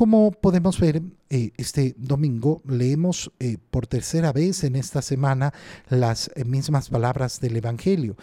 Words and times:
Como 0.00 0.30
podemos 0.30 0.80
ver, 0.80 1.02
eh, 1.32 1.52
este 1.58 1.94
domingo 1.96 2.60
leemos 2.66 3.30
eh, 3.38 3.56
por 3.70 3.86
tercera 3.86 4.32
vez 4.32 4.64
en 4.64 4.74
esta 4.74 5.00
semana 5.00 5.52
las 5.90 6.28
eh, 6.34 6.44
mismas 6.44 6.88
palabras 6.88 7.38
del 7.38 7.56
Evangelio. 7.56 8.16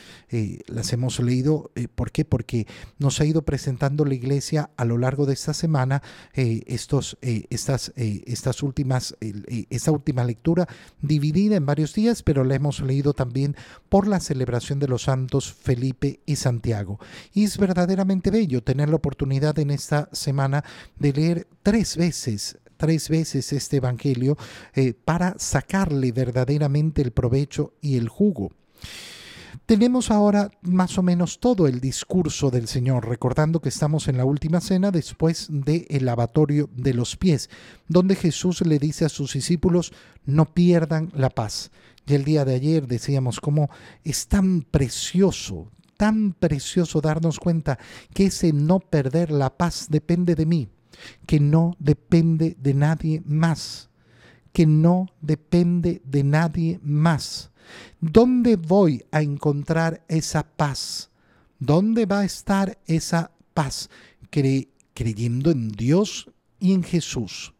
las 0.66 0.92
hemos 0.92 1.20
leído, 1.20 1.72
¿por 1.96 2.12
qué? 2.12 2.26
Porque 2.26 2.66
nos 2.98 3.22
ha 3.22 3.26
ido 3.26 3.44
presentando 3.44 4.06
la 4.06 4.16
iglesia 4.16 4.72
a 4.76 4.86
lo 4.86 4.98
largo 4.98 5.26
de 5.26 5.34
esta 5.34 5.54
semana 5.54 6.02
estos, 6.34 7.18
estas, 7.22 7.94
estas 7.96 8.62
últimas, 8.64 9.16
esta 9.70 9.92
última 9.92 10.24
lectura 10.26 10.68
dividida 11.02 11.56
en 11.56 11.66
varios 11.66 11.94
días, 11.94 12.24
pero 12.24 12.44
la 12.44 12.56
hemos 12.56 12.82
leído 12.82 13.14
también 13.14 13.56
por 13.88 14.08
la 14.08 14.20
celebración 14.20 14.80
de 14.80 14.88
los 14.90 15.04
santos 15.04 15.54
Felipe 15.54 16.20
y 16.26 16.36
Santiago. 16.36 17.00
Y 17.34 17.46
es 17.46 17.58
verdaderamente 17.58 18.32
bello 18.32 18.64
tener 18.64 18.90
la 18.90 18.98
oportunidad 18.98 19.58
en 19.60 19.72
esta 19.72 20.10
semana 20.12 20.64
de 21.00 21.14
leer 21.14 21.48
tres 21.68 21.98
veces 21.98 22.58
tres 22.78 23.10
veces 23.10 23.52
este 23.52 23.78
Evangelio 23.78 24.38
eh, 24.74 24.94
para 24.94 25.36
sacarle 25.38 26.14
verdaderamente 26.14 27.02
el 27.02 27.12
provecho 27.12 27.74
y 27.82 27.98
el 27.98 28.08
jugo. 28.08 28.52
Tenemos 29.66 30.10
ahora 30.10 30.50
más 30.62 30.98
o 30.98 31.04
menos 31.04 31.42
todo 31.42 31.68
el 31.68 31.82
discurso 31.82 32.52
del 32.52 32.70
Señor, 32.70 33.10
recordando 33.10 33.60
que 33.60 33.68
estamos 33.68 34.08
en 34.08 34.16
la 34.16 34.24
última 34.24 34.62
cena 34.62 34.92
después 34.92 35.48
del 35.50 36.06
lavatorio 36.06 36.70
de 36.74 36.94
los 36.94 37.18
pies, 37.18 37.50
donde 37.90 38.16
Jesús 38.16 38.66
le 38.66 38.80
dice 38.80 39.04
a 39.04 39.10
sus 39.10 39.34
discípulos, 39.34 39.92
no 40.26 40.46
pierdan 40.46 41.12
la 41.16 41.32
paz. 41.32 41.72
Y 42.06 42.14
el 42.14 42.24
día 42.24 42.46
de 42.46 42.56
ayer 42.56 42.88
decíamos 42.88 43.42
cómo 43.42 43.70
es 44.06 44.28
tan 44.30 44.62
precioso, 44.62 45.70
tan 45.98 46.32
precioso 46.32 47.02
darnos 47.02 47.40
cuenta 47.40 47.78
que 48.14 48.28
ese 48.28 48.54
no 48.54 48.80
perder 48.80 49.32
la 49.32 49.58
paz 49.58 49.88
depende 49.90 50.36
de 50.36 50.46
mí 50.46 50.70
que 51.26 51.40
no 51.40 51.76
depende 51.80 52.56
de 52.60 52.74
nadie 52.74 53.22
más, 53.26 53.90
que 54.54 54.66
no 54.66 55.08
depende 55.22 56.02
de 56.06 56.24
nadie 56.24 56.80
más. 56.84 57.52
¿Dónde 58.00 58.56
voy 58.56 59.04
a 59.12 59.22
encontrar 59.22 60.04
esa 60.08 60.44
paz? 60.44 61.10
¿Dónde 61.60 62.06
va 62.06 62.20
a 62.20 62.26
estar 62.26 62.78
esa 62.86 63.32
paz? 63.54 63.90
creyendo 64.30 65.52
en 65.52 65.70
Dios 65.70 66.30
y 66.60 66.74
en 66.74 66.84
Jesús. 66.84 67.54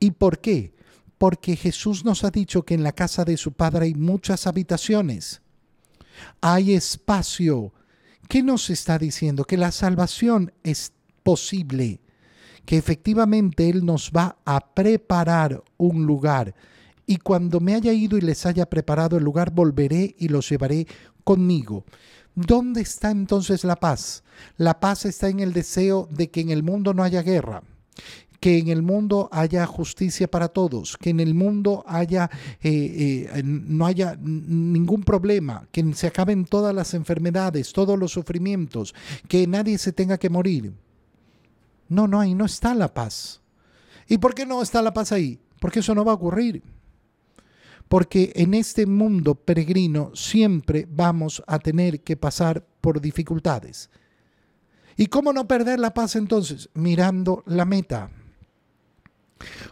¿Y 0.00 0.12
por 0.12 0.40
qué? 0.40 0.74
Porque 1.18 1.56
Jesús 1.56 2.04
nos 2.04 2.24
ha 2.24 2.30
dicho 2.30 2.64
que 2.64 2.74
en 2.74 2.82
la 2.82 2.92
casa 2.92 3.24
de 3.24 3.36
su 3.36 3.52
Padre 3.52 3.86
hay 3.86 3.94
muchas 3.94 4.46
habitaciones. 4.46 5.42
Hay 6.40 6.72
espacio. 6.74 7.72
¿Qué 8.28 8.42
nos 8.42 8.70
está 8.70 8.98
diciendo? 8.98 9.44
Que 9.44 9.56
la 9.56 9.72
salvación 9.72 10.52
es 10.62 10.92
posible 11.22 12.00
que 12.68 12.76
efectivamente 12.76 13.70
Él 13.70 13.82
nos 13.86 14.12
va 14.14 14.36
a 14.44 14.60
preparar 14.60 15.64
un 15.78 16.04
lugar. 16.04 16.54
Y 17.06 17.16
cuando 17.16 17.60
me 17.60 17.74
haya 17.74 17.94
ido 17.94 18.18
y 18.18 18.20
les 18.20 18.44
haya 18.44 18.66
preparado 18.66 19.16
el 19.16 19.24
lugar, 19.24 19.52
volveré 19.52 20.14
y 20.18 20.28
los 20.28 20.50
llevaré 20.50 20.86
conmigo. 21.24 21.86
¿Dónde 22.34 22.82
está 22.82 23.10
entonces 23.10 23.64
la 23.64 23.76
paz? 23.76 24.22
La 24.58 24.80
paz 24.80 25.06
está 25.06 25.30
en 25.30 25.40
el 25.40 25.54
deseo 25.54 26.10
de 26.10 26.30
que 26.30 26.42
en 26.42 26.50
el 26.50 26.62
mundo 26.62 26.92
no 26.92 27.02
haya 27.02 27.22
guerra, 27.22 27.62
que 28.38 28.58
en 28.58 28.68
el 28.68 28.82
mundo 28.82 29.30
haya 29.32 29.64
justicia 29.64 30.30
para 30.30 30.48
todos, 30.48 30.98
que 30.98 31.08
en 31.08 31.20
el 31.20 31.32
mundo 31.32 31.84
haya, 31.86 32.28
eh, 32.60 33.30
eh, 33.32 33.42
no 33.44 33.86
haya 33.86 34.14
ningún 34.20 35.04
problema, 35.04 35.66
que 35.72 35.94
se 35.94 36.08
acaben 36.08 36.44
todas 36.44 36.74
las 36.74 36.92
enfermedades, 36.92 37.72
todos 37.72 37.98
los 37.98 38.12
sufrimientos, 38.12 38.94
que 39.26 39.46
nadie 39.46 39.78
se 39.78 39.94
tenga 39.94 40.18
que 40.18 40.28
morir. 40.28 40.74
No, 41.88 42.06
no, 42.06 42.20
ahí 42.20 42.34
no 42.34 42.44
está 42.44 42.74
la 42.74 42.92
paz. 42.92 43.40
¿Y 44.06 44.18
por 44.18 44.34
qué 44.34 44.46
no 44.46 44.62
está 44.62 44.82
la 44.82 44.92
paz 44.92 45.12
ahí? 45.12 45.40
Porque 45.60 45.80
eso 45.80 45.94
no 45.94 46.04
va 46.04 46.12
a 46.12 46.16
ocurrir. 46.16 46.62
Porque 47.88 48.32
en 48.36 48.54
este 48.54 48.86
mundo 48.86 49.34
peregrino 49.34 50.12
siempre 50.14 50.86
vamos 50.90 51.42
a 51.46 51.58
tener 51.58 52.02
que 52.02 52.16
pasar 52.16 52.66
por 52.80 53.00
dificultades. 53.00 53.90
¿Y 54.96 55.06
cómo 55.06 55.32
no 55.32 55.46
perder 55.46 55.78
la 55.78 55.94
paz 55.94 56.16
entonces? 56.16 56.68
Mirando 56.74 57.42
la 57.46 57.64
meta. 57.64 58.10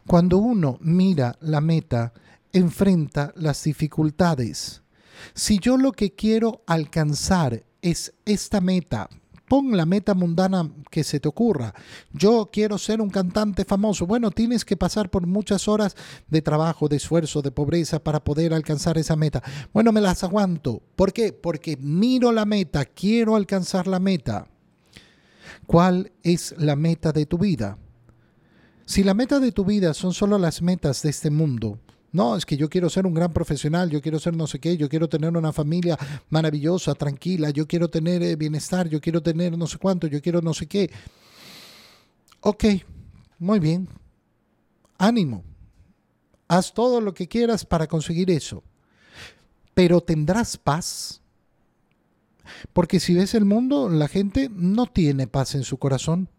Cuando 0.07 0.39
uno 0.39 0.79
mira 0.81 1.37
la 1.41 1.61
meta, 1.61 2.13
enfrenta 2.53 3.33
las 3.37 3.65
dificultades. 3.65 4.83
Si 5.35 5.59
yo 5.59 5.77
lo 5.77 5.93
que 5.93 6.15
quiero 6.15 6.63
alcanzar 6.67 7.65
es 7.83 8.15
esta 8.25 8.61
meta, 8.61 9.09
Pon 9.49 9.77
la 9.77 9.87
meta 9.87 10.15
mundana 10.15 10.69
que 10.91 11.05
se 11.05 11.21
te 11.21 11.29
ocurra. 11.29 11.73
Yo 12.13 12.51
quiero 12.53 12.79
ser 12.79 13.01
un 13.01 13.11
cantante 13.11 13.65
famoso. 13.65 14.07
Bueno, 14.07 14.31
tienes 14.31 14.65
que 14.65 14.77
pasar 14.77 15.09
por 15.09 15.27
muchas 15.27 15.69
horas 15.69 15.95
de 16.29 16.43
trabajo, 16.43 16.89
de 16.89 16.97
esfuerzo, 16.97 17.43
de 17.43 17.53
pobreza 17.53 18.03
para 18.03 18.25
poder 18.25 18.53
alcanzar 18.53 18.99
esa 18.99 19.15
meta. 19.15 19.43
Bueno, 19.73 19.93
me 19.93 20.01
las 20.01 20.25
aguanto. 20.25 20.83
¿Por 20.97 21.13
qué? 21.13 21.33
Porque 21.33 21.77
miro 21.77 22.33
la 22.33 22.45
meta, 22.45 22.85
quiero 22.85 23.37
alcanzar 23.37 23.87
la 23.87 24.01
meta. 24.01 24.49
¿Cuál 25.67 26.13
es 26.23 26.55
la 26.59 26.75
meta 26.75 27.13
de 27.13 27.27
tu 27.27 27.39
vida? 27.39 27.79
Si 28.85 29.03
la 29.03 29.15
meta 29.15 29.41
de 29.41 29.53
tu 29.53 29.65
vida 29.65 29.95
son 29.95 30.13
solo 30.13 30.39
las 30.39 30.63
metas 30.63 31.03
de 31.03 31.11
este 31.11 31.31
mundo, 31.31 31.81
no, 32.17 32.35
es 32.35 32.47
que 32.47 32.57
yo 32.57 32.71
quiero 32.71 32.89
ser 32.89 33.07
un 33.07 33.13
gran 33.13 33.31
profesional, 33.31 33.91
yo 33.91 34.01
quiero 34.01 34.19
ser 34.19 34.35
no 34.35 34.47
sé 34.47 34.59
qué, 34.59 34.79
yo 34.79 34.89
quiero 34.89 35.07
tener 35.07 35.37
una 35.37 35.53
familia 35.53 35.99
maravillosa, 36.31 36.95
tranquila, 36.95 37.51
yo 37.51 37.67
quiero 37.67 37.89
tener 37.89 38.23
eh, 38.23 38.37
bienestar, 38.37 38.89
yo 38.89 39.03
quiero 39.03 39.23
tener 39.23 39.59
no 39.59 39.67
sé 39.67 39.77
cuánto, 39.77 40.07
yo 40.07 40.23
quiero 40.23 40.41
no 40.41 40.55
sé 40.55 40.67
qué. 40.67 40.91
Ok, 42.41 42.65
muy 43.39 43.59
bien. 43.59 43.87
Ánimo. 44.97 45.45
Haz 46.49 46.73
todo 46.73 47.03
lo 47.03 47.13
que 47.13 47.29
quieras 47.29 47.67
para 47.67 47.87
conseguir 47.87 48.31
eso. 48.31 48.65
Pero 49.75 50.01
tendrás 50.01 50.57
paz. 50.57 51.21
Porque 52.73 52.99
si 52.99 53.13
ves 53.13 53.35
el 53.35 53.45
mundo, 53.45 53.91
la 53.91 54.09
gente 54.09 54.49
no 54.51 54.87
tiene 54.87 55.27
paz 55.27 55.55
en 55.55 55.65
su 55.65 55.77
corazón. 55.77 56.31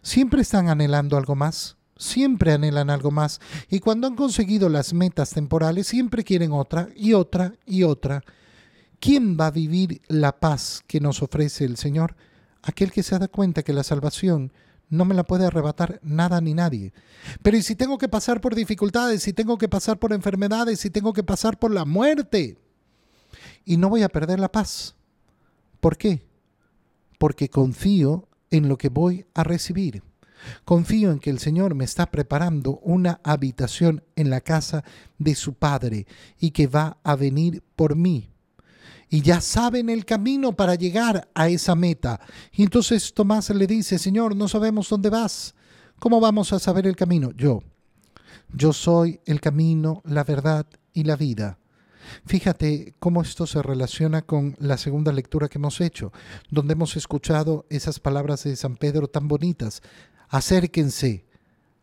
Siempre 0.00 0.42
están 0.42 0.68
anhelando 0.68 1.16
algo 1.16 1.34
más 1.34 1.76
siempre 1.96 2.52
anhelan 2.52 2.90
algo 2.90 3.10
más 3.10 3.40
y 3.70 3.80
cuando 3.80 4.06
han 4.06 4.16
conseguido 4.16 4.68
las 4.68 4.92
metas 4.92 5.30
temporales 5.30 5.86
siempre 5.86 6.24
quieren 6.24 6.52
otra 6.52 6.88
y 6.96 7.12
otra 7.12 7.54
y 7.66 7.82
otra. 7.82 8.22
¿Quién 9.00 9.36
va 9.38 9.48
a 9.48 9.50
vivir 9.50 10.00
la 10.08 10.38
paz 10.38 10.82
que 10.86 11.00
nos 11.00 11.22
ofrece 11.22 11.64
el 11.64 11.76
Señor? 11.76 12.16
Aquel 12.62 12.90
que 12.90 13.02
se 13.02 13.18
da 13.18 13.28
cuenta 13.28 13.62
que 13.62 13.74
la 13.74 13.84
salvación 13.84 14.52
no 14.88 15.04
me 15.04 15.14
la 15.14 15.24
puede 15.24 15.46
arrebatar 15.46 16.00
nada 16.02 16.40
ni 16.40 16.54
nadie. 16.54 16.92
Pero 17.42 17.56
¿y 17.56 17.62
si 17.62 17.74
tengo 17.74 17.98
que 17.98 18.08
pasar 18.08 18.40
por 18.40 18.54
dificultades, 18.54 19.22
si 19.22 19.32
tengo 19.32 19.58
que 19.58 19.68
pasar 19.68 19.98
por 19.98 20.12
enfermedades, 20.12 20.80
si 20.80 20.90
tengo 20.90 21.12
que 21.12 21.22
pasar 21.22 21.58
por 21.58 21.70
la 21.70 21.84
muerte? 21.84 22.58
Y 23.64 23.76
no 23.76 23.88
voy 23.88 24.02
a 24.02 24.08
perder 24.08 24.40
la 24.40 24.50
paz. 24.50 24.94
¿Por 25.80 25.98
qué? 25.98 26.26
Porque 27.18 27.48
confío 27.48 28.28
en 28.50 28.68
lo 28.68 28.78
que 28.78 28.88
voy 28.88 29.26
a 29.34 29.44
recibir. 29.44 30.02
Confío 30.64 31.10
en 31.10 31.18
que 31.18 31.30
el 31.30 31.38
Señor 31.38 31.74
me 31.74 31.84
está 31.84 32.10
preparando 32.10 32.78
una 32.82 33.20
habitación 33.24 34.02
en 34.16 34.30
la 34.30 34.40
casa 34.40 34.84
de 35.18 35.34
su 35.34 35.54
Padre 35.54 36.06
y 36.38 36.50
que 36.50 36.66
va 36.66 36.98
a 37.02 37.16
venir 37.16 37.62
por 37.76 37.96
mí. 37.96 38.30
Y 39.08 39.20
ya 39.20 39.40
saben 39.40 39.90
el 39.90 40.04
camino 40.04 40.56
para 40.56 40.74
llegar 40.74 41.28
a 41.34 41.48
esa 41.48 41.74
meta. 41.74 42.20
Y 42.52 42.64
entonces 42.64 43.12
Tomás 43.14 43.50
le 43.50 43.66
dice, 43.66 43.98
Señor, 43.98 44.34
no 44.34 44.48
sabemos 44.48 44.88
dónde 44.88 45.10
vas. 45.10 45.54
¿Cómo 45.98 46.20
vamos 46.20 46.52
a 46.52 46.58
saber 46.58 46.86
el 46.86 46.96
camino? 46.96 47.30
Yo. 47.32 47.62
Yo 48.52 48.72
soy 48.72 49.20
el 49.26 49.40
camino, 49.40 50.02
la 50.04 50.24
verdad 50.24 50.66
y 50.92 51.04
la 51.04 51.16
vida. 51.16 51.58
Fíjate 52.26 52.94
cómo 52.98 53.22
esto 53.22 53.46
se 53.46 53.62
relaciona 53.62 54.22
con 54.22 54.56
la 54.58 54.76
segunda 54.76 55.12
lectura 55.12 55.48
que 55.48 55.58
hemos 55.58 55.80
hecho, 55.80 56.12
donde 56.50 56.74
hemos 56.74 56.96
escuchado 56.96 57.66
esas 57.70 57.98
palabras 58.00 58.44
de 58.44 58.56
San 58.56 58.76
Pedro 58.76 59.08
tan 59.08 59.28
bonitas 59.28 59.82
acérquense 60.34 61.24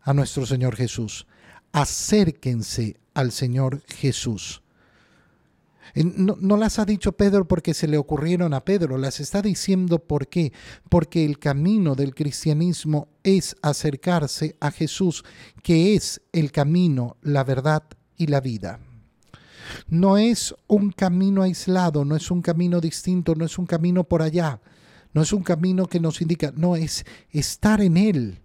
a 0.01 0.13
nuestro 0.13 0.45
Señor 0.45 0.75
Jesús. 0.75 1.25
Acérquense 1.71 2.97
al 3.13 3.31
Señor 3.31 3.81
Jesús. 3.87 4.61
No, 5.95 6.57
las 6.57 6.77
ha 6.77 6.83
dicho 6.83 7.13
Pedro 7.13 7.47
porque 7.47 7.73
se 7.73 7.87
le 7.87 7.97
ocurrieron 7.97 8.53
a 8.53 8.65
Pedro, 8.65 8.97
las 8.97 9.21
está 9.21 9.41
diciendo 9.41 9.99
por 9.99 10.27
qué. 10.27 10.51
Porque 10.89 11.23
el 11.23 11.39
camino 11.39 11.95
del 11.95 12.13
cristianismo 12.13 13.07
es 13.23 13.55
acercarse 13.61 14.57
a 14.59 14.71
Jesús, 14.71 15.23
que 15.63 15.95
es 15.95 16.21
el 16.33 16.51
camino, 16.51 17.15
la 17.21 17.45
verdad 17.45 17.83
y 18.17 18.27
la 18.27 18.41
vida. 18.41 18.79
No 19.87 20.17
es 20.17 20.53
un 20.67 20.91
camino 20.91 21.43
aislado, 21.43 22.03
no 22.03 22.17
es 22.17 22.29
un 22.29 22.41
camino 22.41 22.81
distinto, 22.81 23.33
no 23.33 23.45
es 23.45 23.57
un 23.57 23.65
camino 23.65 24.03
por 24.03 24.21
allá, 24.21 24.59
no 25.13 25.21
es 25.21 25.33
un 25.33 25.43
camino 25.43 25.87
que 25.87 25.99
nos 25.99 26.21
indica, 26.21 26.53
no, 26.55 26.75
es 26.75 27.05
estar 27.31 27.81
en 27.81 27.97
Él. 27.97 28.40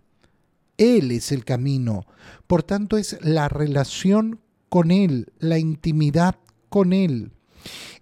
Él 0.79 1.11
es 1.11 1.33
el 1.33 1.45
camino. 1.45 2.07
Por 2.47 2.63
tanto, 2.63 2.97
es 2.97 3.19
la 3.23 3.49
relación 3.49 4.41
con 4.69 4.91
Él, 4.91 5.33
la 5.39 5.59
intimidad 5.59 6.37
con 6.69 6.93
Él. 6.93 7.33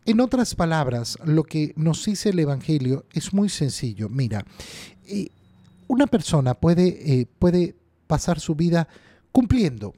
En 0.06 0.20
otras 0.20 0.54
palabras, 0.54 1.18
lo 1.24 1.44
que 1.44 1.72
nos 1.76 2.04
dice 2.04 2.30
el 2.30 2.38
Evangelio 2.38 3.06
es 3.12 3.32
muy 3.32 3.48
sencillo. 3.48 4.08
Mira, 4.08 4.44
eh, 5.06 5.28
una 5.88 6.06
persona 6.06 6.54
puede, 6.54 7.20
eh, 7.20 7.26
puede 7.38 7.76
pasar 8.06 8.40
su 8.40 8.54
vida 8.54 8.88
cumpliendo. 9.32 9.94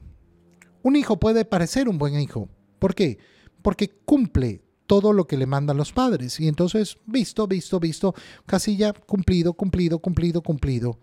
Un 0.83 0.95
hijo 0.95 1.19
puede 1.19 1.43
parecer 1.43 1.89
un 1.89 1.97
buen 1.97 2.19
hijo. 2.19 2.47
¿Por 2.79 2.95
qué? 2.95 3.17
Porque 3.61 3.89
cumple 4.05 4.61
todo 4.85 5.11
lo 5.11 5.27
que 5.27 5.37
le 5.37 5.45
mandan 5.45 5.77
los 5.77 5.91
padres. 5.91 6.39
Y 6.39 6.47
entonces, 6.47 6.97
visto, 7.05 7.47
visto, 7.47 7.79
visto, 7.79 8.15
casi 8.45 8.77
ya 8.77 8.93
cumplido, 8.93 9.53
cumplido, 9.53 9.99
cumplido, 9.99 10.41
cumplido. 10.41 10.97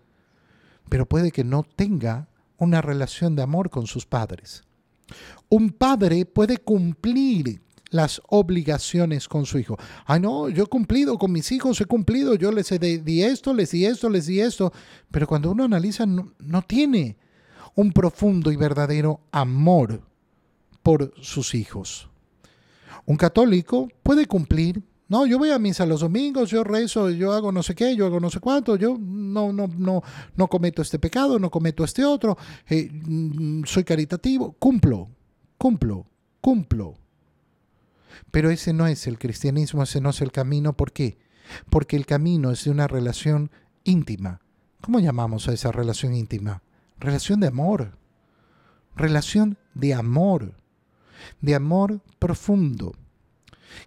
Pero 0.89 1.05
puede 1.05 1.31
que 1.31 1.43
no 1.43 1.63
tenga 1.63 2.27
una 2.57 2.81
relación 2.81 3.35
de 3.35 3.43
amor 3.43 3.69
con 3.69 3.87
sus 3.87 4.05
padres. 4.05 4.63
Un 5.49 5.71
padre 5.71 6.25
puede 6.25 6.57
cumplir 6.57 7.61
las 7.89 8.21
obligaciones 8.27 9.27
con 9.27 9.45
su 9.45 9.59
hijo. 9.59 9.77
Ay, 10.05 10.19
no, 10.19 10.49
yo 10.49 10.63
he 10.63 10.67
cumplido 10.67 11.17
con 11.17 11.31
mis 11.31 11.51
hijos, 11.51 11.79
he 11.81 11.85
cumplido, 11.85 12.35
yo 12.35 12.51
les 12.51 12.69
di 12.79 13.23
esto, 13.23 13.53
les 13.53 13.71
di 13.71 13.85
esto, 13.85 14.09
les 14.09 14.25
di 14.25 14.39
esto. 14.39 14.71
Pero 15.11 15.27
cuando 15.27 15.51
uno 15.51 15.63
analiza, 15.63 16.05
no, 16.05 16.33
no 16.39 16.61
tiene 16.61 17.17
un 17.75 17.91
profundo 17.91 18.51
y 18.51 18.55
verdadero 18.55 19.21
amor 19.31 20.01
por 20.81 21.13
sus 21.21 21.55
hijos. 21.55 22.09
Un 23.05 23.17
católico 23.17 23.87
puede 24.03 24.25
cumplir, 24.25 24.81
no, 25.07 25.25
yo 25.25 25.37
voy 25.37 25.51
a 25.51 25.59
misa 25.59 25.85
los 25.85 26.01
domingos, 26.01 26.49
yo 26.49 26.63
rezo, 26.63 27.09
yo 27.11 27.31
hago 27.31 27.51
no 27.51 27.61
sé 27.61 27.75
qué, 27.75 27.95
yo 27.95 28.05
hago 28.05 28.19
no 28.19 28.29
sé 28.29 28.39
cuánto, 28.39 28.75
yo 28.75 28.97
no, 28.99 29.53
no, 29.53 29.67
no, 29.67 30.03
no 30.35 30.47
cometo 30.47 30.81
este 30.81 30.99
pecado, 30.99 31.39
no 31.39 31.51
cometo 31.51 31.83
este 31.83 32.03
otro, 32.03 32.37
eh, 32.67 32.89
mm, 32.91 33.63
soy 33.65 33.83
caritativo, 33.83 34.53
cumplo, 34.53 35.09
cumplo, 35.57 36.07
cumplo. 36.41 36.95
Pero 38.31 38.49
ese 38.49 38.73
no 38.73 38.87
es 38.87 39.07
el 39.07 39.19
cristianismo, 39.19 39.83
ese 39.83 40.01
no 40.01 40.09
es 40.09 40.21
el 40.21 40.31
camino. 40.31 40.73
¿Por 40.73 40.91
qué? 40.91 41.17
Porque 41.69 41.95
el 41.95 42.05
camino 42.05 42.51
es 42.51 42.63
de 42.63 42.71
una 42.71 42.87
relación 42.87 43.51
íntima. 43.83 44.41
¿Cómo 44.81 44.99
llamamos 44.99 45.47
a 45.47 45.53
esa 45.53 45.71
relación 45.71 46.13
íntima? 46.15 46.63
Relación 46.99 47.39
de 47.39 47.47
amor. 47.47 47.97
Relación 48.95 49.57
de 49.73 49.93
amor 49.93 50.55
de 51.41 51.55
amor 51.55 52.01
profundo. 52.19 52.93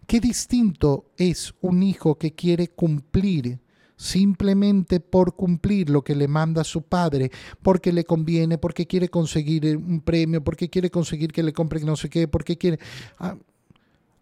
Qué 0.07 0.21
distinto 0.21 1.11
es 1.17 1.55
un 1.61 1.83
hijo 1.83 2.17
que 2.17 2.35
quiere 2.35 2.69
cumplir 2.69 3.61
simplemente 3.97 5.01
por 5.01 5.35
cumplir 5.35 5.91
lo 5.91 6.03
que 6.03 6.15
le 6.15 6.29
manda 6.29 6.63
su 6.63 6.83
padre, 6.83 7.33
porque 7.63 7.93
le 7.93 8.05
conviene, 8.05 8.57
porque 8.57 8.87
quiere 8.87 9.09
conseguir 9.09 9.77
un 9.77 10.01
premio, 10.01 10.43
porque 10.43 10.71
quiere 10.71 10.89
conseguir 10.89 11.33
que 11.33 11.43
le 11.43 11.53
compre 11.53 11.81
no 11.81 11.97
sé 11.97 12.09
qué, 12.09 12.29
porque 12.29 12.57
quiere... 12.57 12.79
A, 13.19 13.37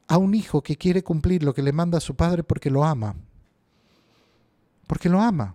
a 0.08 0.18
un 0.18 0.34
hijo 0.34 0.62
que 0.62 0.76
quiere 0.76 1.02
cumplir 1.02 1.42
lo 1.42 1.52
que 1.52 1.62
le 1.62 1.72
manda 1.72 2.00
su 2.00 2.14
padre 2.14 2.44
porque 2.44 2.70
lo 2.70 2.84
ama. 2.84 3.16
Porque 4.86 5.08
lo 5.08 5.20
ama. 5.20 5.54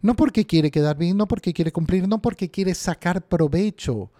No 0.00 0.16
porque 0.16 0.46
quiere 0.46 0.70
quedar 0.70 0.96
bien, 0.96 1.16
no 1.16 1.26
porque 1.28 1.52
quiere 1.52 1.72
cumplir, 1.72 2.08
no 2.08 2.20
porque 2.20 2.50
quiere 2.50 2.74
sacar 2.74 3.22
provecho, 3.22 4.10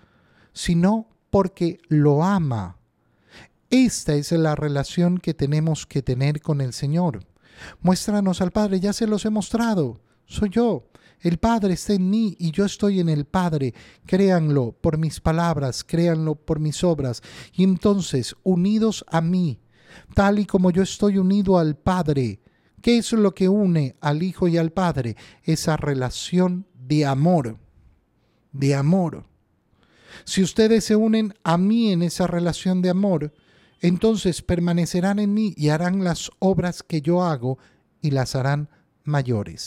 sino 0.52 1.06
porque 1.30 1.78
lo 1.88 2.22
ama. 2.22 2.76
Esta 3.84 4.14
es 4.14 4.32
la 4.32 4.54
relación 4.54 5.18
que 5.18 5.34
tenemos 5.34 5.84
que 5.84 6.00
tener 6.00 6.40
con 6.40 6.62
el 6.62 6.72
Señor. 6.72 7.26
Muéstranos 7.82 8.40
al 8.40 8.50
Padre, 8.50 8.80
ya 8.80 8.94
se 8.94 9.06
los 9.06 9.26
he 9.26 9.30
mostrado. 9.30 10.00
Soy 10.24 10.48
yo. 10.48 10.88
El 11.20 11.36
Padre 11.36 11.74
está 11.74 11.92
en 11.92 12.08
mí 12.08 12.34
y 12.38 12.52
yo 12.52 12.64
estoy 12.64 13.00
en 13.00 13.10
el 13.10 13.26
Padre. 13.26 13.74
Créanlo 14.06 14.72
por 14.72 14.96
mis 14.96 15.20
palabras, 15.20 15.84
créanlo 15.84 16.36
por 16.36 16.58
mis 16.58 16.82
obras. 16.84 17.20
Y 17.52 17.64
entonces, 17.64 18.34
unidos 18.44 19.04
a 19.08 19.20
mí, 19.20 19.60
tal 20.14 20.38
y 20.38 20.46
como 20.46 20.70
yo 20.70 20.82
estoy 20.82 21.18
unido 21.18 21.58
al 21.58 21.76
Padre, 21.76 22.40
¿qué 22.80 22.96
es 22.96 23.12
lo 23.12 23.34
que 23.34 23.50
une 23.50 23.96
al 24.00 24.22
Hijo 24.22 24.48
y 24.48 24.56
al 24.56 24.72
Padre? 24.72 25.16
Esa 25.42 25.76
relación 25.76 26.66
de 26.72 27.04
amor, 27.04 27.58
de 28.52 28.74
amor. 28.74 29.26
Si 30.24 30.42
ustedes 30.42 30.84
se 30.84 30.96
unen 30.96 31.34
a 31.44 31.58
mí 31.58 31.92
en 31.92 32.02
esa 32.02 32.26
relación 32.26 32.80
de 32.80 32.88
amor, 32.88 33.34
entonces 33.80 34.42
permanecerán 34.42 35.18
en 35.18 35.34
mí 35.34 35.54
y 35.56 35.68
harán 35.68 36.04
las 36.04 36.30
obras 36.38 36.82
que 36.82 37.02
yo 37.02 37.22
hago 37.22 37.58
y 38.00 38.10
las 38.10 38.34
harán 38.34 38.68
mayores. 39.04 39.64